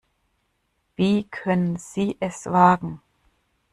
[0.95, 3.03] Wie können Sie es wagen?